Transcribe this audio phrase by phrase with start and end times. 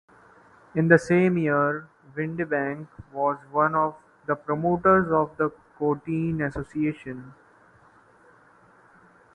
[0.73, 3.93] In the same year Windebank was one of
[4.25, 7.35] the promoters of the Courteen association.